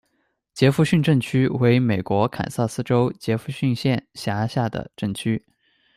[0.55, 5.45] 杰佛逊镇区为美国堪萨斯州杰佛逊县辖下的镇区。